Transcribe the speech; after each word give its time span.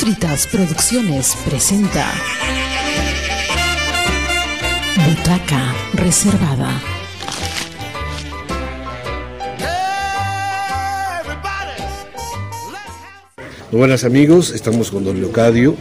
Postritas 0.00 0.46
Producciones 0.46 1.36
presenta 1.44 2.10
Butaca 5.06 5.74
Reservada. 5.92 6.80
Buenas 13.70 14.04
amigos, 14.04 14.52
estamos 14.52 14.90
con 14.90 15.04
don 15.04 15.20
Leocadio. 15.20 15.76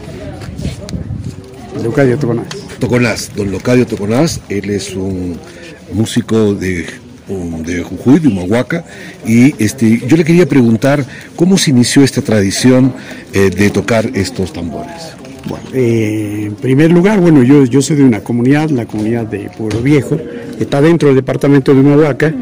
Leocadio 1.82 2.20
Toconás. 2.20 2.48
Toconás, 2.78 3.32
don 3.38 3.52
Leocadio 3.52 3.88
Toconás, 3.88 4.42
él 4.50 4.70
es 4.70 4.96
un 4.96 5.40
músico 5.94 6.56
de, 6.56 6.88
de 7.30 7.84
Jujuy, 7.84 8.20
de 8.20 8.28
Humahuaca, 8.28 8.86
y 9.26 9.54
este, 9.64 10.02
yo 10.08 10.18
le 10.18 10.24
quería 10.24 10.48
preguntar 10.48 11.06
cómo 11.36 11.58
se 11.58 11.70
inició 11.70 12.04
esta 12.04 12.22
tradición 12.22 12.94
eh, 13.34 13.50
de 13.50 13.70
tocar 13.70 14.10
estos 14.16 14.52
tambores. 14.52 15.14
Bueno, 15.48 15.66
eh, 15.74 16.46
en 16.48 16.56
primer 16.56 16.92
lugar, 16.92 17.20
bueno, 17.20 17.44
yo, 17.44 17.66
yo 17.66 17.82
soy 17.82 17.98
de 17.98 18.04
una 18.04 18.22
comunidad, 18.22 18.70
la 18.70 18.86
comunidad 18.86 19.26
de 19.26 19.50
Pueblo 19.56 19.82
Viejo, 19.82 20.18
que 20.18 20.64
está 20.64 20.82
dentro 20.82 21.08
del 21.08 21.16
departamento 21.16 21.74
de 21.74 21.80
Humahuaca, 21.80 22.34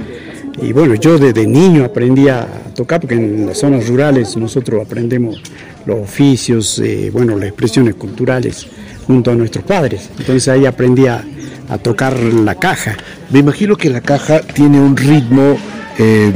y 0.61 0.73
bueno, 0.73 0.95
yo 0.95 1.19
desde 1.19 1.45
niño 1.45 1.85
aprendí 1.85 2.29
a 2.29 2.47
tocar, 2.73 2.99
porque 2.99 3.15
en 3.15 3.45
las 3.45 3.59
zonas 3.59 3.87
rurales 3.87 4.35
nosotros 4.37 4.83
aprendemos 4.83 5.41
los 5.85 5.99
oficios, 5.99 6.79
eh, 6.79 7.11
bueno, 7.13 7.37
las 7.37 7.49
expresiones 7.49 7.95
culturales 7.95 8.67
junto 9.07 9.31
a 9.31 9.35
nuestros 9.35 9.63
padres. 9.63 10.09
Entonces 10.19 10.47
ahí 10.49 10.65
aprendí 10.65 11.07
a, 11.07 11.23
a 11.69 11.77
tocar 11.77 12.19
la 12.19 12.55
caja. 12.55 12.95
Me 13.31 13.39
imagino 13.39 13.75
que 13.75 13.89
la 13.89 14.01
caja 14.01 14.41
tiene 14.41 14.79
un 14.79 14.95
ritmo 14.95 15.57
eh, 15.97 16.31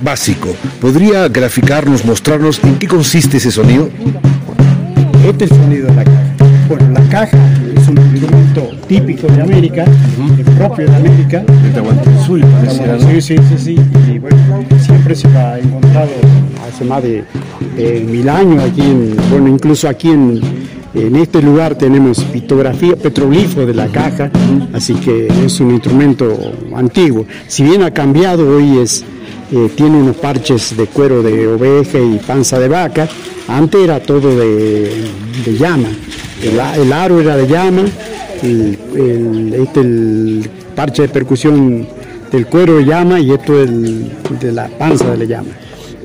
básico. 0.00 0.48
¿Podría 0.80 1.28
graficarnos, 1.28 2.04
mostrarnos 2.04 2.62
en 2.62 2.76
qué 2.78 2.86
consiste 2.86 3.38
ese 3.38 3.50
sonido? 3.50 3.88
Este 5.26 5.46
es 5.46 5.50
el 5.50 5.56
sonido 5.56 5.86
de 5.88 5.94
la 5.94 6.04
caja. 6.04 6.22
Bueno, 6.68 6.90
la 6.90 7.00
caja 7.08 7.38
es 7.76 7.88
un 7.88 7.98
instrumento 7.98 8.70
típico 8.86 9.26
de 9.26 9.42
América, 9.42 9.84
propio 10.56 10.86
de 10.86 10.96
América. 10.96 11.44
Sí, 13.08 13.20
sí, 13.20 13.36
sí, 13.36 13.58
sí. 13.58 13.76
Y 14.12 14.18
bueno, 14.18 14.36
siempre 14.80 15.14
se 15.14 15.28
ha 15.28 15.58
encontrado 15.58 16.10
hace 16.68 16.84
más 16.84 17.02
de, 17.02 17.24
de 17.76 18.00
mil 18.00 18.28
años 18.28 18.62
aquí, 18.62 18.80
en, 18.80 19.16
bueno, 19.30 19.48
incluso 19.48 19.88
aquí 19.88 20.08
en, 20.08 20.40
en 20.94 21.16
este 21.16 21.40
lugar 21.40 21.76
tenemos 21.76 22.22
pictografía, 22.24 22.96
petroglifo 22.96 23.64
de 23.64 23.72
la 23.72 23.88
caja, 23.88 24.30
así 24.74 24.94
que 24.94 25.28
es 25.44 25.58
un 25.60 25.70
instrumento 25.70 26.36
antiguo. 26.74 27.24
Si 27.48 27.62
bien 27.62 27.82
ha 27.82 27.90
cambiado, 27.92 28.56
hoy 28.56 28.78
es, 28.78 29.02
eh, 29.52 29.70
tiene 29.74 29.96
unos 29.96 30.16
parches 30.16 30.76
de 30.76 30.86
cuero 30.86 31.22
de 31.22 31.48
oveja 31.48 31.98
y 31.98 32.18
panza 32.18 32.58
de 32.58 32.68
vaca, 32.68 33.08
antes 33.48 33.82
era 33.82 34.00
todo 34.00 34.36
de, 34.36 35.08
llama. 35.58 35.88
El, 36.42 36.60
el, 36.82 36.92
aro 36.92 37.20
era 37.20 37.36
de 37.36 37.48
llama, 37.48 37.84
el, 38.42 38.78
el, 38.94 39.54
este, 39.54 39.80
el 39.80 40.50
parche 40.76 41.02
de 41.02 41.08
percusión 41.08 41.86
del 42.30 42.46
cuero 42.46 42.76
de 42.76 42.84
llama 42.84 43.18
y 43.18 43.30
esto 43.30 43.60
el, 43.60 44.10
de 44.40 44.52
la 44.52 44.68
panza 44.68 45.10
de 45.10 45.16
la 45.16 45.24
llama. 45.24 45.50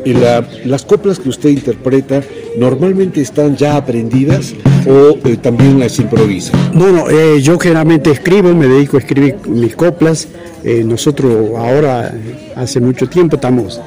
¿Y 0.06 0.14
la, 0.14 0.48
las 0.64 0.86
coplas 0.86 1.20
que 1.20 1.28
usted 1.28 1.50
interpreta 1.50 2.22
normalmente 2.58 3.20
están 3.20 3.58
ya 3.58 3.76
aprendidas 3.76 4.54
o 4.88 5.18
eh, 5.28 5.38
también 5.38 5.80
las 5.80 6.00
improvisa? 6.00 6.54
No, 6.74 7.10
eh, 7.10 7.42
yo 7.42 7.60
generalmente 7.60 8.12
escribo, 8.12 8.54
me 8.54 8.68
dedico 8.68 8.98
a 8.98 9.00
escribir 9.00 9.36
mis 9.48 9.76
coplas. 9.76 10.28
Eh, 10.64 10.84
nosotros 10.84 11.52
ahora, 11.58 12.14
hace 12.56 12.80
mucho 12.80 13.08
tiempo, 13.08 13.36
estamos 13.36 13.82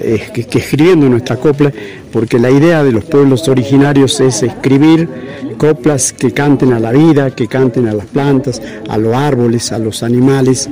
escribiendo 0.00 1.06
nuestra 1.06 1.36
copla, 1.36 1.70
porque 2.12 2.38
la 2.38 2.50
idea 2.50 2.82
de 2.82 2.92
los 2.92 3.04
pueblos 3.04 3.46
originarios 3.48 4.20
es 4.20 4.42
escribir 4.42 5.06
coplas 5.58 6.14
que 6.14 6.32
canten 6.32 6.72
a 6.72 6.80
la 6.80 6.92
vida, 6.92 7.30
que 7.30 7.46
canten 7.46 7.88
a 7.88 7.92
las 7.92 8.06
plantas, 8.06 8.62
a 8.88 8.96
los 8.96 9.14
árboles, 9.14 9.70
a 9.70 9.78
los 9.78 10.02
animales, 10.02 10.70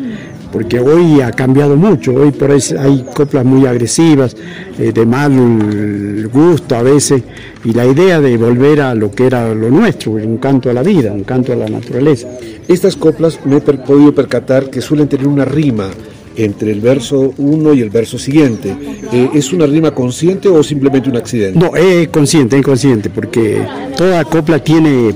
porque 0.52 0.80
hoy 0.80 1.20
ha 1.20 1.32
cambiado 1.32 1.76
mucho, 1.76 2.14
hoy 2.14 2.30
por 2.30 2.50
ahí 2.50 2.60
hay 2.78 3.04
coplas 3.14 3.44
muy 3.44 3.66
agresivas, 3.66 4.36
eh, 4.78 4.92
de 4.92 5.06
mal 5.06 6.28
gusto 6.28 6.76
a 6.76 6.82
veces, 6.82 7.22
y 7.64 7.72
la 7.72 7.86
idea 7.86 8.20
de 8.20 8.36
volver 8.36 8.80
a 8.80 8.94
lo 8.94 9.10
que 9.10 9.26
era 9.26 9.54
lo 9.54 9.70
nuestro, 9.70 10.12
un 10.12 10.38
canto 10.38 10.70
a 10.70 10.72
la 10.72 10.82
vida, 10.82 11.12
un 11.12 11.24
canto 11.24 11.52
a 11.52 11.56
la 11.56 11.68
naturaleza. 11.68 12.28
Estas 12.68 12.96
coplas 12.96 13.40
me 13.44 13.56
he 13.56 13.60
podido 13.60 14.14
percatar 14.14 14.70
que 14.70 14.80
suelen 14.80 15.08
tener 15.08 15.26
una 15.26 15.44
rima 15.44 15.88
entre 16.36 16.72
el 16.72 16.80
verso 16.80 17.34
1 17.36 17.74
y 17.74 17.80
el 17.80 17.90
verso 17.90 18.18
siguiente. 18.18 18.74
Eh, 19.12 19.30
¿Es 19.34 19.52
una 19.52 19.66
rima 19.66 19.92
consciente 19.92 20.48
o 20.48 20.62
simplemente 20.62 21.10
un 21.10 21.16
accidente? 21.16 21.58
No, 21.58 21.74
es 21.76 22.08
consciente, 22.08 22.58
es 22.58 22.64
consciente, 22.64 23.10
porque 23.10 23.62
toda 23.96 24.24
copla 24.24 24.58
tiene 24.58 25.14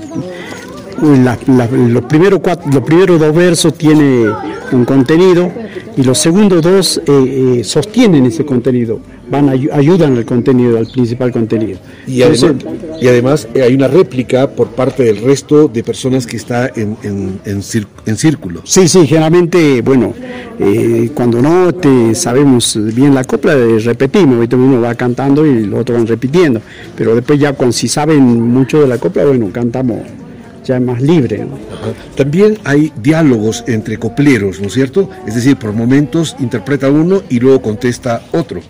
la, 1.04 1.38
la, 1.46 1.66
los, 1.66 2.04
primeros 2.04 2.40
cuatro, 2.40 2.70
los 2.72 2.82
primeros 2.82 3.20
dos 3.20 3.34
versos 3.34 3.74
tiene 3.74 4.26
un 4.72 4.84
contenido 4.84 5.50
y 5.96 6.02
los 6.02 6.18
segundos 6.18 6.62
dos 6.62 7.00
eh, 7.06 7.58
eh, 7.58 7.64
sostienen 7.64 8.26
ese 8.26 8.44
contenido, 8.44 8.98
van 9.30 9.48
ayudan 9.48 10.16
al 10.16 10.24
contenido, 10.24 10.78
al 10.78 10.86
principal 10.86 11.30
contenido. 11.30 11.78
Y 12.06 12.22
además, 12.22 12.42
Entonces, 12.42 12.80
y 13.00 13.08
además 13.08 13.48
eh, 13.54 13.62
hay 13.62 13.74
una 13.74 13.88
réplica 13.88 14.50
por 14.50 14.68
parte 14.68 15.04
del 15.04 15.18
resto 15.18 15.68
de 15.68 15.84
personas 15.84 16.26
que 16.26 16.36
está 16.36 16.68
en, 16.74 16.96
en, 17.02 17.40
en, 17.44 17.62
en 18.06 18.16
círculo. 18.16 18.62
Sí, 18.64 18.88
sí, 18.88 19.06
generalmente, 19.06 19.82
bueno, 19.82 20.14
eh, 20.58 21.10
cuando 21.14 21.40
no 21.40 21.72
te 21.74 22.14
sabemos 22.14 22.78
bien 22.94 23.14
la 23.14 23.24
copla, 23.24 23.54
repetimos, 23.54 24.48
uno 24.52 24.80
va 24.80 24.94
cantando 24.94 25.46
y 25.46 25.66
los 25.66 25.80
otros 25.80 25.98
van 25.98 26.06
repitiendo, 26.06 26.60
pero 26.96 27.14
después 27.14 27.38
ya 27.38 27.52
cuando 27.52 27.72
si 27.72 27.88
saben 27.88 28.22
mucho 28.22 28.80
de 28.80 28.88
la 28.88 28.98
copla, 28.98 29.24
bueno, 29.24 29.50
cantamos 29.52 29.98
ya 30.64 30.80
más 30.80 31.00
libre. 31.00 31.38
¿no? 31.38 31.58
También 32.16 32.58
hay 32.64 32.92
diálogos 33.00 33.64
entre 33.66 33.98
copleros, 33.98 34.60
¿no 34.60 34.66
es 34.68 34.74
cierto? 34.74 35.10
Es 35.26 35.34
decir, 35.34 35.56
por 35.56 35.72
momentos 35.72 36.36
interpreta 36.40 36.90
uno 36.90 37.22
y 37.28 37.38
luego 37.38 37.62
contesta 37.62 38.22
otro. 38.32 38.60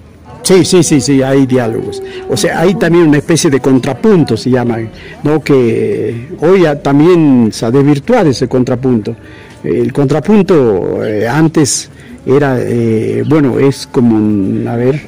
Sí, 0.42 0.62
sí, 0.62 0.82
sí, 0.82 1.00
sí, 1.00 1.22
hay 1.22 1.46
diálogos. 1.46 2.02
O 2.28 2.36
sea, 2.36 2.60
hay 2.60 2.74
también 2.74 3.08
una 3.08 3.16
especie 3.16 3.48
de 3.48 3.60
contrapunto, 3.60 4.36
se 4.36 4.50
llama, 4.50 4.76
¿no? 5.22 5.42
Que 5.42 6.28
hoy 6.40 6.64
también 6.82 7.48
se 7.50 7.64
ha 7.64 7.70
desvirtuado 7.70 8.28
ese 8.28 8.46
contrapunto. 8.46 9.16
El 9.62 9.90
contrapunto 9.90 11.02
eh, 11.02 11.26
antes 11.26 11.88
era, 12.26 12.58
eh, 12.60 13.24
bueno, 13.26 13.58
es 13.58 13.86
como 13.86 14.16
un, 14.16 14.66
a 14.68 14.76
ver, 14.76 15.00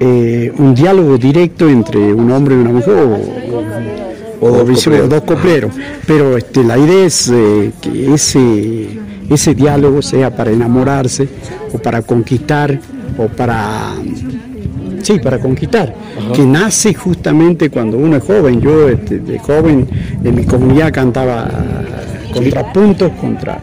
eh, 0.00 0.52
un 0.58 0.74
diálogo 0.74 1.16
directo 1.16 1.68
entre 1.68 2.12
un 2.12 2.32
hombre 2.32 2.56
y 2.56 2.58
una 2.58 2.72
mujer. 2.72 2.94
O, 2.94 4.09
o, 4.40 4.50
dos, 4.50 4.84
copleros. 4.84 5.08
dos 5.08 5.22
copleros. 5.22 5.72
Pero 6.06 6.36
este, 6.36 6.64
la 6.64 6.78
idea 6.78 7.06
es 7.06 7.30
eh, 7.32 7.72
que 7.80 8.14
ese, 8.14 8.88
ese 9.28 9.54
diálogo 9.54 10.02
sea 10.02 10.34
para 10.34 10.50
enamorarse 10.50 11.28
o 11.72 11.78
para 11.78 12.02
conquistar 12.02 12.78
o 13.18 13.28
para... 13.28 13.94
Sí, 15.02 15.18
para 15.18 15.38
conquistar, 15.38 15.94
Ajá. 16.18 16.32
que 16.32 16.44
nace 16.44 16.92
justamente 16.92 17.70
cuando 17.70 17.96
uno 17.96 18.16
es 18.16 18.22
joven. 18.22 18.60
Yo 18.60 18.86
este, 18.88 19.18
de 19.18 19.38
joven 19.38 19.88
en 20.22 20.34
mi 20.34 20.44
comunidad 20.44 20.92
cantaba 20.92 21.48
contrapuntos 22.30 23.12
contra... 23.20 23.60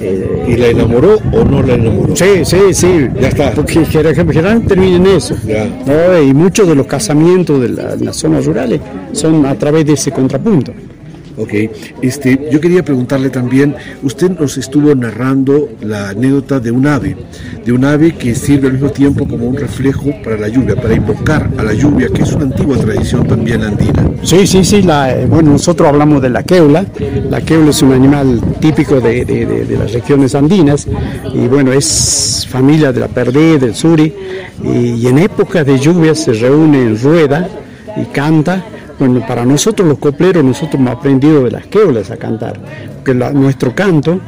Eh, 0.00 0.46
¿Y 0.48 0.56
la 0.56 0.68
enamoró 0.68 1.18
o 1.32 1.44
no 1.44 1.62
la 1.62 1.74
enamoró? 1.74 2.16
Sí, 2.16 2.44
sí, 2.44 2.72
sí. 2.72 3.08
Ya 3.20 3.28
está. 3.28 3.52
Porque 3.52 3.84
generalmente 3.84 4.68
termina 4.68 4.96
en 4.96 5.06
eso. 5.06 5.36
Ya. 5.46 5.66
¿no? 5.66 6.22
Y 6.22 6.32
muchos 6.32 6.68
de 6.68 6.74
los 6.74 6.86
casamientos 6.86 7.60
de, 7.60 7.68
la, 7.70 7.96
de 7.96 8.04
las 8.04 8.16
zonas 8.16 8.44
rurales 8.44 8.80
son 9.12 9.46
a 9.46 9.54
través 9.54 9.86
de 9.86 9.92
ese 9.94 10.10
contrapunto. 10.10 10.72
Ok, 11.36 11.52
este, 12.00 12.48
yo 12.52 12.60
quería 12.60 12.84
preguntarle 12.84 13.28
también, 13.28 13.74
usted 14.04 14.30
nos 14.38 14.56
estuvo 14.56 14.94
narrando 14.94 15.68
la 15.80 16.10
anécdota 16.10 16.60
de 16.60 16.70
un 16.70 16.86
ave, 16.86 17.16
de 17.64 17.72
un 17.72 17.84
ave 17.84 18.12
que 18.12 18.36
sirve 18.36 18.68
al 18.68 18.74
mismo 18.74 18.90
tiempo 18.90 19.26
como 19.26 19.46
un 19.46 19.56
reflejo 19.56 20.12
para 20.22 20.36
la 20.36 20.46
lluvia, 20.46 20.76
para 20.76 20.94
invocar 20.94 21.50
a 21.58 21.64
la 21.64 21.72
lluvia, 21.72 22.08
que 22.08 22.22
es 22.22 22.32
una 22.32 22.44
antigua 22.44 22.76
tradición 22.76 23.26
también 23.26 23.62
andina. 23.62 24.08
Sí, 24.22 24.46
sí, 24.46 24.64
sí, 24.64 24.82
la, 24.82 25.12
bueno, 25.28 25.50
nosotros 25.50 25.88
hablamos 25.88 26.22
de 26.22 26.30
la 26.30 26.44
queula, 26.44 26.86
la 27.28 27.40
queula 27.40 27.70
es 27.70 27.82
un 27.82 27.92
animal 27.92 28.40
típico 28.60 29.00
de, 29.00 29.24
de, 29.24 29.44
de, 29.44 29.76
las 29.76 29.92
regiones 29.92 30.36
andinas 30.36 30.86
y 31.34 31.48
bueno, 31.48 31.72
es 31.72 32.46
familia 32.48 32.92
de 32.92 33.00
la 33.00 33.08
perdé, 33.08 33.58
del 33.58 33.74
suri 33.74 34.14
y, 34.62 34.68
y 34.68 35.06
en 35.08 35.18
épocas 35.18 35.66
de 35.66 35.80
lluvia 35.80 36.14
se 36.14 36.32
reúne 36.32 36.80
en 36.80 37.00
rueda 37.00 37.48
y 37.96 38.04
canta 38.06 38.64
bueno, 38.98 39.24
para 39.26 39.44
nosotros 39.44 39.88
los 39.88 39.98
copleros, 39.98 40.44
nosotros 40.44 40.74
hemos 40.74 40.94
aprendido 40.94 41.44
de 41.44 41.50
las 41.50 41.66
queulas 41.66 42.10
a 42.10 42.16
cantar, 42.16 42.60
porque 42.96 43.14
nuestro 43.14 43.74
canto 43.74 44.20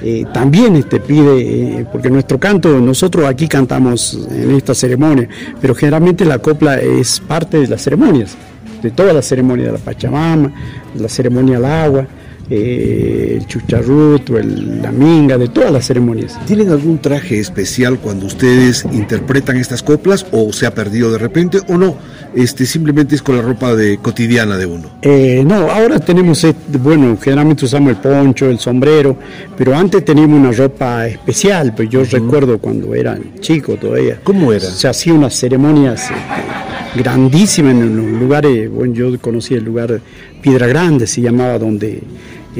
eh, 0.00 0.24
también 0.32 0.76
este, 0.76 1.00
pide, 1.00 1.80
eh, 1.80 1.86
porque 1.90 2.10
nuestro 2.10 2.38
canto, 2.38 2.80
nosotros 2.80 3.26
aquí 3.26 3.48
cantamos 3.48 4.18
en 4.30 4.52
esta 4.52 4.74
ceremonia, 4.74 5.28
pero 5.60 5.74
generalmente 5.74 6.24
la 6.24 6.38
copla 6.38 6.78
es 6.78 7.20
parte 7.20 7.58
de 7.58 7.66
las 7.66 7.82
ceremonias, 7.82 8.36
de 8.82 8.90
todas 8.90 9.14
las 9.14 9.26
ceremonias 9.26 9.66
de 9.66 9.72
la 9.72 9.78
Pachamama, 9.78 10.52
la 10.94 11.08
ceremonia 11.08 11.56
al 11.56 11.64
agua, 11.64 12.06
eh, 12.50 13.36
el 13.38 13.46
chucharrut 13.46 14.30
o 14.30 14.38
el, 14.38 14.82
la 14.82 14.90
minga, 14.90 15.36
de 15.38 15.48
todas 15.48 15.70
las 15.70 15.86
ceremonias. 15.86 16.38
¿Tienen 16.46 16.70
algún 16.70 16.98
traje 16.98 17.38
especial 17.38 17.98
cuando 17.98 18.26
ustedes 18.26 18.84
interpretan 18.92 19.56
estas 19.56 19.82
coplas 19.82 20.26
o 20.32 20.52
se 20.52 20.66
ha 20.66 20.74
perdido 20.74 21.12
de 21.12 21.18
repente 21.18 21.58
o 21.68 21.76
no? 21.76 21.96
Este, 22.34 22.66
simplemente 22.66 23.14
es 23.14 23.22
con 23.22 23.36
la 23.36 23.42
ropa 23.42 23.74
de, 23.74 23.98
cotidiana 23.98 24.56
de 24.56 24.66
uno. 24.66 24.90
Eh, 25.02 25.42
no, 25.46 25.70
ahora 25.70 25.98
tenemos, 25.98 26.46
bueno, 26.82 27.16
generalmente 27.20 27.64
usamos 27.64 27.90
el 27.90 27.96
poncho, 27.96 28.46
el 28.46 28.58
sombrero, 28.58 29.16
pero 29.56 29.74
antes 29.74 30.04
teníamos 30.04 30.38
una 30.38 30.52
ropa 30.52 31.06
especial, 31.06 31.74
pues 31.74 31.88
yo 31.88 32.04
recuerdo 32.04 32.58
cuando 32.58 32.94
era 32.94 33.18
chico 33.40 33.76
todavía. 33.76 34.20
¿Cómo 34.22 34.52
era? 34.52 34.64
Se 34.64 34.88
hacía 34.88 35.14
unas 35.14 35.34
ceremonias 35.34 36.02
este, 36.02 36.98
grandísimas 36.98 37.72
en 37.72 37.96
los 37.96 38.20
lugares, 38.20 38.70
bueno, 38.70 38.94
yo 38.94 39.20
conocí 39.20 39.54
el 39.54 39.64
lugar 39.64 40.00
Piedra 40.40 40.66
Grande, 40.66 41.06
se 41.06 41.20
llamaba, 41.20 41.58
donde 41.58 42.00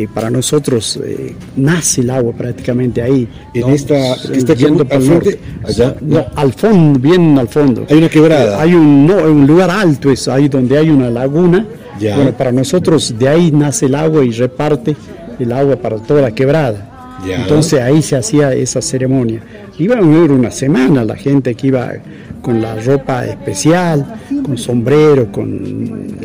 para 0.06 0.30
nosotros 0.30 1.00
eh, 1.04 1.34
nace 1.56 2.02
el 2.02 2.10
agua 2.10 2.32
prácticamente 2.32 3.02
ahí. 3.02 3.28
En 3.54 3.70
esta, 3.70 3.94
que 4.30 4.38
está 4.38 4.54
yendo 4.54 4.86
al 4.88 5.02
frente, 5.02 5.38
allá, 5.64 5.96
no, 6.00 6.26
al 6.34 6.52
fondo, 6.52 6.98
bien 6.98 7.38
al 7.38 7.48
fondo. 7.48 7.86
Hay 7.88 7.98
una 7.98 8.08
quebrada. 8.08 8.60
Hay 8.60 8.74
un, 8.74 9.06
no, 9.06 9.16
un 9.16 9.46
lugar 9.46 9.70
alto, 9.70 10.10
es 10.10 10.28
ahí 10.28 10.48
donde 10.48 10.78
hay 10.78 10.90
una 10.90 11.10
laguna. 11.10 11.66
Bueno, 11.98 12.32
para 12.32 12.52
nosotros 12.52 13.14
de 13.18 13.28
ahí 13.28 13.50
nace 13.50 13.86
el 13.86 13.94
agua 13.96 14.24
y 14.24 14.30
reparte 14.30 14.96
el 15.38 15.52
agua 15.52 15.76
para 15.76 15.96
toda 15.96 16.22
la 16.22 16.30
quebrada. 16.30 17.18
Entonces 17.26 17.80
ahí 17.80 18.02
se 18.02 18.16
hacía 18.16 18.52
esa 18.52 18.80
ceremonia. 18.80 19.40
Iba 19.78 19.96
a 19.96 20.00
venir 20.00 20.30
una 20.30 20.50
semana 20.50 21.04
la 21.04 21.16
gente 21.16 21.54
que 21.54 21.68
iba 21.68 21.92
con 22.40 22.60
la 22.60 22.76
ropa 22.76 23.26
especial, 23.26 24.20
con 24.44 24.56
sombrero, 24.56 25.30
con 25.32 26.16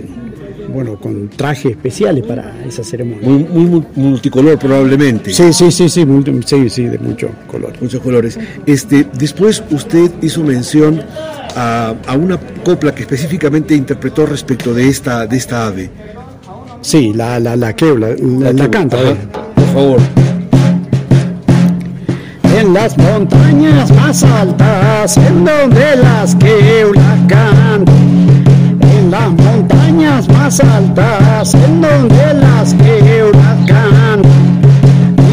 bueno, 0.74 0.96
con 1.00 1.30
trajes 1.30 1.72
especiales 1.72 2.26
para 2.26 2.54
esa 2.66 2.84
ceremonia. 2.84 3.28
Muy, 3.28 3.86
multicolor 3.96 4.58
probablemente. 4.58 5.32
Sí, 5.32 5.54
sí, 5.54 5.72
sí, 5.72 5.88
sí, 5.88 6.06
sí, 6.46 6.70
sí, 6.70 6.84
de 6.86 6.98
muchos 6.98 7.30
colores. 7.48 7.82
Muchos 7.82 8.02
colores. 8.02 8.40
Este, 8.66 9.06
después 9.14 9.64
usted 9.70 10.12
hizo 10.22 10.42
mención 10.44 11.02
a, 11.56 11.94
una 12.18 12.40
copla 12.64 12.94
que 12.96 13.04
específicamente 13.04 13.76
interpretó 13.76 14.26
respecto 14.26 14.74
de 14.74 14.90
esta, 14.90 15.28
de 15.28 15.38
esta 15.38 15.68
ave. 15.68 15.92
Sí, 16.82 17.14
la, 17.14 17.40
la, 17.40 17.56
la 17.56 17.76
que 17.76 17.94
la, 17.98 18.16
la, 18.52 18.72
canta. 18.72 18.98
por 19.56 19.66
favor. 19.74 20.00
En 22.60 22.74
las 22.74 22.98
montañas 22.98 23.92
más 23.92 24.24
altas, 24.24 25.18
en 25.18 25.46
donde 25.46 25.96
las 25.98 26.36
que 26.36 26.86
la 26.94 27.28
cantan 27.28 28.23
las 29.14 29.30
montañas 29.30 30.28
más 30.30 30.60
altas 30.60 31.54
en 31.54 31.82
donde 31.82 32.34
las 32.34 32.74
que 32.74 33.24
huracán 33.24 34.24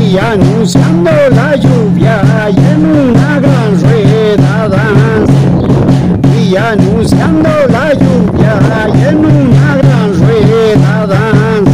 y 0.05 0.19
anunciando 0.19 1.11
la 1.35 1.57
lluvia 1.57 2.21
y 2.51 2.59
en 2.59 2.85
una 2.85 3.41
gran 3.41 3.81
rueda 3.81 4.69
danza 4.69 5.33
y 6.43 6.57
anunciando 6.57 7.49
la 7.71 7.95
lluvia 7.95 8.55
y 8.95 9.09
en 9.09 9.19
una 9.25 9.77
gran 9.83 10.09
rueda 10.19 11.07
danza 11.07 11.71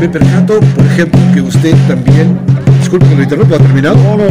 me 0.00 0.08
percato 0.08 0.58
por 0.58 0.84
ejemplo 0.86 1.20
que 1.32 1.42
usted 1.42 1.76
también 1.86 2.36
disculpe 2.80 3.06
que 3.06 3.14
lo 3.14 3.22
interrumpa, 3.22 3.54
¿ha 3.54 3.58
terminado? 3.60 3.94
no, 3.94 4.16
no, 4.16 4.24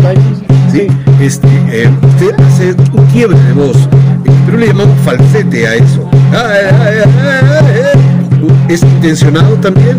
sí, 0.69 0.87
este, 1.21 1.47
eh, 1.71 1.89
usted 2.03 2.35
hace 2.41 2.75
un 2.91 3.05
quiebre 3.05 3.39
de 3.39 3.53
voz 3.53 3.87
pero 4.45 4.57
le 4.57 4.67
llamamos 4.67 4.97
falsete 5.03 5.67
a 5.67 5.75
eso. 5.75 6.09
¿Es 8.67 8.83
intencionado 8.83 9.55
también? 9.55 9.97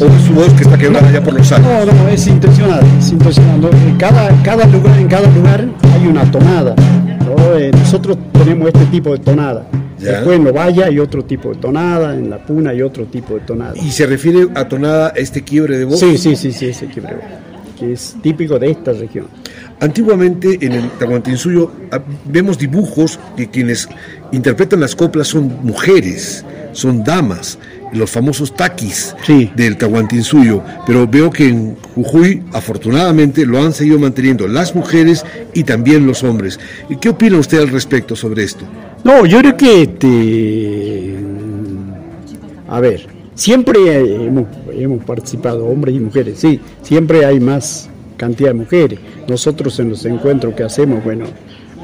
¿O 0.00 0.04
es 0.04 0.22
su 0.26 0.34
voz 0.34 0.52
que 0.54 0.64
está 0.64 0.76
quebrada 0.76 1.10
ya 1.10 1.22
por 1.22 1.34
los 1.34 1.50
años? 1.52 1.68
No, 1.68 1.92
no, 1.92 2.08
es 2.08 2.26
intencionado, 2.26 2.82
es 2.98 3.10
intencionado. 3.10 3.70
En 3.70 3.96
cada, 3.96 4.28
cada 4.42 4.66
lugar, 4.66 4.98
en 4.98 5.08
cada 5.08 5.28
lugar 5.28 5.66
hay 5.94 6.06
una 6.06 6.30
tonada. 6.30 6.74
Eh, 7.56 7.70
nosotros 7.72 8.18
tenemos 8.32 8.68
este 8.68 8.84
tipo 8.86 9.12
de 9.12 9.18
tonada. 9.18 9.66
Después 9.98 10.36
en 10.36 10.44
Novaya 10.44 10.86
hay 10.86 10.98
otro 10.98 11.24
tipo 11.24 11.48
de 11.50 11.56
tonada, 11.56 12.14
en 12.14 12.28
La 12.28 12.38
Puna 12.38 12.70
hay 12.70 12.82
otro 12.82 13.06
tipo 13.06 13.34
de 13.34 13.40
tonada. 13.40 13.72
¿Y 13.76 13.90
se 13.90 14.06
refiere 14.06 14.48
a 14.54 14.68
tonada, 14.68 15.12
este 15.16 15.42
quiebre 15.42 15.78
de 15.78 15.84
voz? 15.86 15.98
Sí, 15.98 16.18
sí, 16.18 16.36
sí, 16.36 16.52
sí, 16.52 16.66
ese 16.66 16.86
quiebre 16.86 17.14
de 17.14 17.16
voz, 17.16 17.24
que 17.78 17.92
es 17.92 18.16
típico 18.22 18.58
de 18.58 18.70
esta 18.70 18.92
región. 18.92 19.26
Antiguamente 19.80 20.58
en 20.60 20.72
el 20.72 20.90
Tahuantinsuyo 20.92 21.70
ah, 21.92 22.00
vemos 22.24 22.58
dibujos 22.58 23.18
que 23.36 23.48
quienes 23.48 23.88
interpretan 24.32 24.80
las 24.80 24.96
coplas 24.96 25.28
son 25.28 25.58
mujeres, 25.62 26.44
son 26.72 27.04
damas, 27.04 27.58
los 27.92 28.10
famosos 28.10 28.54
taquis 28.54 29.14
del 29.54 29.76
Tahuantinsuyo, 29.76 30.62
pero 30.86 31.06
veo 31.06 31.30
que 31.30 31.48
en 31.48 31.76
Jujuy 31.94 32.42
afortunadamente 32.52 33.46
lo 33.46 33.62
han 33.62 33.72
seguido 33.72 33.98
manteniendo 33.98 34.48
las 34.48 34.74
mujeres 34.74 35.24
y 35.54 35.64
también 35.64 36.06
los 36.06 36.22
hombres. 36.22 36.58
¿Qué 37.00 37.08
opina 37.08 37.38
usted 37.38 37.60
al 37.60 37.68
respecto 37.68 38.16
sobre 38.16 38.44
esto? 38.44 38.64
No, 39.04 39.24
yo 39.26 39.38
creo 39.38 39.56
que 39.56 39.82
este, 39.82 41.16
a 42.68 42.80
ver, 42.80 43.06
siempre 43.34 44.26
hemos, 44.26 44.46
hemos 44.82 45.04
participado 45.04 45.66
hombres 45.66 45.94
y 45.94 46.00
mujeres, 46.00 46.38
sí, 46.38 46.60
siempre 46.82 47.24
hay 47.24 47.40
más 47.40 47.88
cantidad 48.16 48.50
de 48.50 48.54
mujeres. 48.54 48.98
Nosotros 49.28 49.78
en 49.80 49.90
los 49.90 50.04
encuentros 50.04 50.54
que 50.54 50.62
hacemos, 50.62 51.04
bueno, 51.04 51.26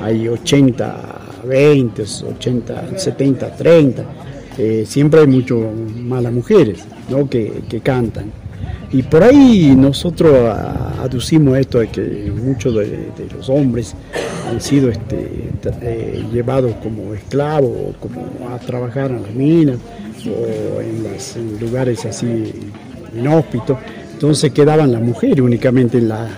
hay 0.00 0.28
80, 0.28 1.22
20, 1.44 2.02
80, 2.02 2.98
70, 2.98 3.56
30. 3.56 4.04
siempre 4.84 5.20
hay 5.20 5.26
mucho 5.26 5.60
más 6.00 6.22
las 6.22 6.32
mujeres 6.32 6.84
¿no? 7.08 7.28
que, 7.28 7.62
cantan. 7.82 8.30
Y 8.92 9.02
por 9.02 9.22
ahí 9.22 9.74
nosotros 9.74 10.34
aducimos 11.00 11.58
esto 11.58 11.78
de 11.78 11.88
que 11.88 12.30
muchos 12.34 12.74
de, 12.74 13.08
los 13.34 13.48
hombres 13.48 13.94
han 14.48 14.60
sido 14.60 14.90
este, 14.90 15.50
eh, 15.80 16.24
llevados 16.30 16.74
como 16.82 17.14
esclavos 17.14 17.96
como 17.98 18.50
a 18.50 18.58
trabajar 18.58 19.10
en 19.10 19.22
las 19.22 19.34
minas 19.34 19.78
o 20.26 20.80
en, 20.80 21.02
los 21.02 21.60
lugares 21.60 22.04
así 22.04 22.52
inhóspitos. 23.16 23.78
Entonces 24.12 24.52
quedaban 24.52 24.92
las 24.92 25.02
mujeres 25.02 25.40
únicamente 25.40 25.98
en 25.98 26.08
la, 26.08 26.28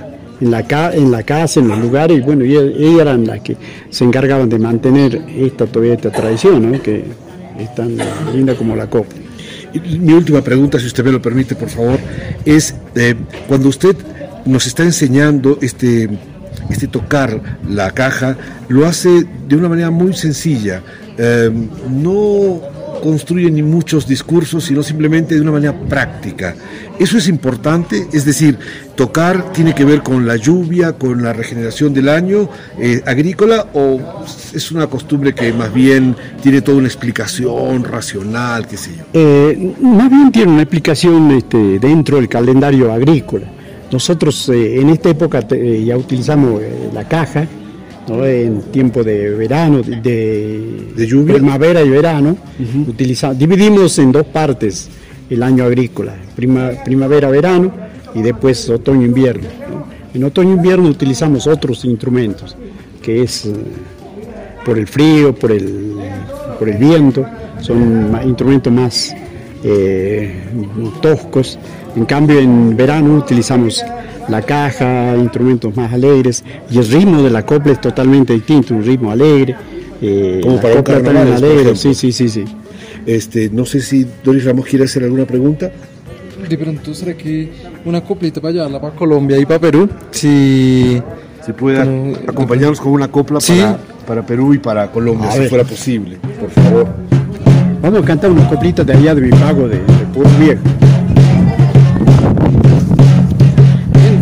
en 0.40 0.50
la, 0.50 0.60
en 0.94 1.10
la 1.10 1.22
casa, 1.22 1.60
en 1.60 1.68
los 1.68 1.78
lugares, 1.78 2.18
y 2.18 2.20
bueno, 2.22 2.44
ellas, 2.44 2.64
eran 2.78 3.26
las 3.26 3.40
que 3.40 3.56
se 3.90 4.04
encargaban 4.04 4.48
de 4.48 4.58
mantener 4.58 5.22
esta, 5.36 5.66
todavía 5.66 5.94
esta 5.94 6.10
tradición, 6.10 6.72
¿no? 6.72 6.82
que 6.82 7.04
es 7.58 7.74
tan 7.74 7.96
linda 8.32 8.54
como 8.54 8.74
la 8.74 8.88
copa. 8.88 9.14
Mi 9.74 10.12
última 10.12 10.40
pregunta, 10.40 10.78
si 10.78 10.86
usted 10.86 11.04
me 11.04 11.10
lo 11.10 11.20
permite, 11.20 11.56
por 11.56 11.68
favor, 11.68 11.98
es 12.44 12.74
eh, 12.94 13.14
cuando 13.48 13.68
usted 13.68 13.96
nos 14.44 14.66
está 14.66 14.84
enseñando 14.84 15.58
este, 15.60 16.08
este 16.70 16.86
tocar 16.86 17.58
la 17.68 17.90
caja, 17.90 18.36
lo 18.68 18.86
hace 18.86 19.24
de 19.48 19.56
una 19.56 19.68
manera 19.68 19.90
muy 19.90 20.14
sencilla. 20.14 20.82
Eh, 21.18 21.50
no 21.90 22.60
construye 23.04 23.50
ni 23.50 23.62
muchos 23.62 24.08
discursos, 24.08 24.64
sino 24.64 24.82
simplemente 24.82 25.34
de 25.34 25.42
una 25.42 25.52
manera 25.52 25.78
práctica. 25.78 26.56
Eso 26.98 27.18
es 27.18 27.28
importante, 27.28 28.06
es 28.14 28.24
decir, 28.24 28.58
tocar 28.96 29.52
tiene 29.52 29.74
que 29.74 29.84
ver 29.84 30.02
con 30.02 30.26
la 30.26 30.36
lluvia, 30.36 30.94
con 30.94 31.22
la 31.22 31.34
regeneración 31.34 31.92
del 31.92 32.08
año 32.08 32.48
eh, 32.78 33.02
agrícola, 33.04 33.66
o 33.74 34.24
es 34.54 34.72
una 34.72 34.86
costumbre 34.86 35.34
que 35.34 35.52
más 35.52 35.70
bien 35.74 36.16
tiene 36.40 36.62
toda 36.62 36.78
una 36.78 36.86
explicación 36.86 37.84
racional, 37.84 38.66
qué 38.66 38.78
sé 38.78 38.92
yo. 38.96 39.04
Eh, 39.12 39.74
más 39.82 40.08
bien 40.08 40.32
tiene 40.32 40.52
una 40.52 40.62
explicación 40.62 41.30
este, 41.32 41.78
dentro 41.78 42.16
del 42.16 42.30
calendario 42.30 42.90
agrícola. 42.90 43.46
Nosotros 43.92 44.48
eh, 44.48 44.80
en 44.80 44.88
esta 44.88 45.10
época 45.10 45.46
ya 45.46 45.94
utilizamos 45.98 46.62
la 46.94 47.06
caja, 47.06 47.46
en 48.08 48.62
tiempo 48.70 49.02
de 49.02 49.30
verano, 49.30 49.82
de, 49.82 51.06
lluvia, 51.06 51.36
primavera 51.36 51.82
y 51.82 51.88
verano, 51.88 52.36
dividimos 53.36 53.98
en 53.98 54.12
dos 54.12 54.26
partes 54.26 54.90
el 55.30 55.42
año 55.42 55.64
agrícola, 55.64 56.14
primavera-verano 56.34 57.72
y 58.14 58.22
después 58.22 58.68
otoño-invierno. 58.68 59.48
En 60.12 60.24
otoño-invierno 60.24 60.88
utilizamos 60.88 61.46
otros 61.46 61.84
instrumentos, 61.84 62.56
que 63.02 63.22
es 63.22 63.46
eh, 63.46 63.52
por 64.64 64.78
el 64.78 64.86
frío, 64.86 65.34
por 65.34 65.50
el, 65.50 65.96
por 66.58 66.68
el 66.68 66.76
viento, 66.76 67.26
son 67.60 68.16
instrumentos 68.24 68.72
más 68.72 69.14
eh, 69.64 70.44
toscos. 71.00 71.58
En 71.96 72.04
cambio, 72.04 72.38
en 72.38 72.76
verano 72.76 73.16
utilizamos 73.16 73.82
la 74.28 74.42
caja, 74.42 75.16
instrumentos 75.16 75.76
más 75.76 75.92
alegres, 75.92 76.44
y 76.70 76.78
el 76.78 76.88
ritmo 76.88 77.22
de 77.22 77.30
la 77.30 77.44
copla 77.44 77.72
es 77.72 77.80
totalmente 77.80 78.32
distinto, 78.32 78.74
un 78.74 78.84
ritmo 78.84 79.10
alegre. 79.10 79.56
Eh, 80.00 80.40
Como 80.42 80.60
para 80.60 80.76
copla 80.76 81.02
también 81.02 81.32
alegre, 81.32 81.76
sí, 81.76 81.94
sí, 81.94 82.12
sí, 82.12 82.28
sí. 82.28 82.44
Este, 83.06 83.50
no 83.50 83.64
sé 83.66 83.80
si 83.80 84.06
Doris 84.24 84.44
Ramos 84.44 84.66
quiere 84.66 84.84
hacer 84.84 85.04
alguna 85.04 85.26
pregunta. 85.26 85.70
De 86.48 86.58
pronto 86.58 86.94
será 86.94 87.14
que 87.14 87.50
una 87.84 88.02
coplita 88.02 88.40
para 88.40 88.64
allá, 88.64 88.80
para 88.80 88.94
Colombia 88.94 89.38
y 89.38 89.46
para 89.46 89.60
Perú, 89.60 89.88
si... 90.10 91.02
Se 91.44 91.52
puede 91.52 91.78
acompañarnos 92.26 92.80
con 92.80 92.92
una 92.92 93.08
copla 93.08 93.38
para, 93.38 93.78
para, 94.06 94.24
Perú 94.24 94.54
y 94.54 94.58
para 94.58 94.90
Colombia, 94.90 95.30
si 95.30 95.46
fuera 95.46 95.62
posible, 95.62 96.16
por 96.40 96.48
favor. 96.48 96.88
Vamos 97.82 98.02
a 98.02 98.04
cantar 98.06 98.30
una 98.30 98.48
coplita 98.48 98.82
de 98.82 98.94
allá 98.94 99.14
de 99.14 99.20
mi 99.20 99.30
pago 99.30 99.68
de, 99.68 99.76
de 99.76 100.06
Pueblo 100.14 100.30
Viejo. 100.38 100.62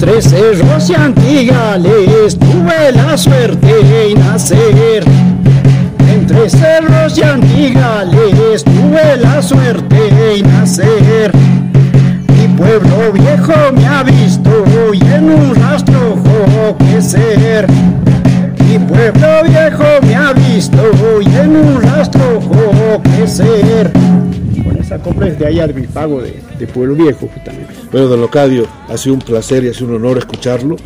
Entre 0.02 0.20
cerros 0.20 0.90
y 0.90 0.94
antigales 0.94 2.36
tuve 2.36 2.90
la 2.92 3.16
suerte 3.16 3.72
de 3.84 4.14
nacer. 4.16 5.04
Entre 6.12 6.50
cerros 6.50 7.16
y 7.16 7.22
antigales 7.22 8.64
tuve 8.64 9.16
la 9.20 9.40
suerte 9.40 9.94
de 9.94 10.42
nacer. 10.42 11.30
Mi 12.36 12.48
pueblo 12.48 13.12
viejo 13.12 13.52
me 13.72 13.86
ha 13.86 14.02
visto 14.02 14.50
y 14.92 15.00
en 15.04 15.30
un 15.30 15.54
rastro 15.54 16.20
crecer. 16.78 17.68
Mi 18.58 18.80
pueblo 18.80 19.28
viejo 19.44 19.84
me 20.02 20.16
ha 20.16 20.32
visto 20.32 20.82
y 21.20 21.36
en 21.36 21.54
un 21.54 21.80
rastro 21.80 22.40
crecer. 23.04 23.92
Con 24.64 24.76
esa 24.78 24.98
copla 24.98 25.28
es 25.28 25.38
de 25.38 25.46
allá 25.46 25.68
de 25.68 25.74
mi 25.74 25.86
pago 25.86 26.20
de, 26.20 26.42
de 26.58 26.66
Pueblo 26.66 26.96
Viejo 26.96 27.28
justamente. 27.32 27.81
Bueno, 27.92 28.08
don 28.08 28.22
Locadio, 28.22 28.66
ha 28.88 28.96
sido 28.96 29.16
un 29.16 29.20
placer 29.20 29.64
y 29.64 29.68
ha 29.68 29.74
sido 29.74 29.88
un 29.88 29.96
honor 29.96 30.16
escucharlo, 30.16 30.76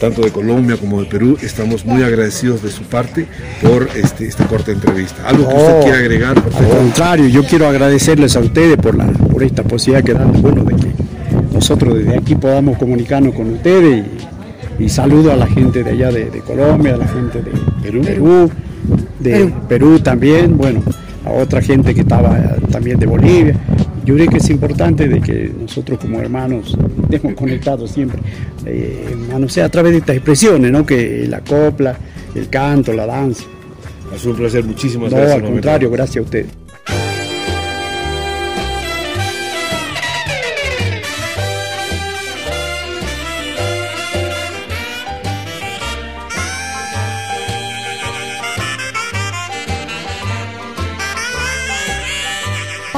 tanto 0.00 0.20
de 0.20 0.32
Colombia 0.32 0.76
como 0.76 1.00
de 1.00 1.06
Perú. 1.06 1.38
Estamos 1.40 1.86
muy 1.86 2.02
agradecidos 2.02 2.60
de 2.60 2.70
su 2.70 2.82
parte 2.82 3.28
por 3.62 3.88
este, 3.94 4.26
esta 4.26 4.48
corta 4.48 4.72
entrevista. 4.72 5.28
¿Algo 5.28 5.48
que 5.48 5.54
usted 5.54 5.82
quiera 5.82 5.98
agregar? 5.98 6.36
Al 6.36 6.68
contrario, 6.68 7.28
yo 7.28 7.44
quiero 7.44 7.68
agradecerles 7.68 8.34
a 8.34 8.40
ustedes 8.40 8.78
por, 8.78 8.96
la, 8.96 9.06
por 9.06 9.44
esta 9.44 9.62
posibilidad 9.62 10.04
que 10.04 10.14
dan, 10.14 10.42
bueno, 10.42 10.64
de 10.64 10.74
que 10.74 10.88
nosotros 11.52 11.98
desde 11.98 12.18
aquí 12.18 12.34
podamos 12.34 12.78
comunicarnos 12.78 13.32
con 13.36 13.48
ustedes 13.52 14.04
y, 14.80 14.84
y 14.84 14.88
saludo 14.88 15.30
a 15.30 15.36
la 15.36 15.46
gente 15.46 15.84
de 15.84 15.90
allá 15.90 16.10
de, 16.10 16.30
de, 16.30 16.40
Colombia, 16.40 16.94
a 16.94 16.96
la 16.96 17.06
gente 17.06 17.42
de 17.42 17.52
Perú, 17.80 18.02
Perú 18.02 18.50
de 19.20 19.30
Perú. 19.30 19.54
Perú 19.68 19.98
también, 20.00 20.58
bueno, 20.58 20.82
a 21.24 21.30
otra 21.30 21.62
gente 21.62 21.94
que 21.94 22.00
estaba 22.00 22.56
también 22.72 22.98
de 22.98 23.06
Bolivia 23.06 23.54
yo 24.06 24.14
creo 24.14 24.30
que 24.30 24.36
es 24.38 24.50
importante 24.50 25.08
de 25.08 25.20
que 25.20 25.52
nosotros 25.60 25.98
como 25.98 26.20
hermanos 26.20 26.78
estemos 27.02 27.34
conectados 27.34 27.90
siempre, 27.90 28.20
eh, 28.64 29.16
no 29.36 29.48
sé, 29.48 29.62
a 29.62 29.68
través 29.68 29.92
de 29.92 29.98
estas 29.98 30.16
expresiones, 30.16 30.70
¿no? 30.70 30.86
Que 30.86 31.26
la 31.28 31.40
copla, 31.40 31.98
el 32.34 32.48
canto, 32.48 32.92
la 32.92 33.04
danza. 33.04 33.44
Ha 34.14 34.16
sido 34.16 34.30
un 34.30 34.36
placer, 34.36 34.64
muchísimas 34.64 35.10
no, 35.10 35.18
gracias. 35.18 35.42
al 35.42 35.50
contrario, 35.50 35.90
gracias 35.90 36.18
a 36.18 36.22
usted. 36.22 36.46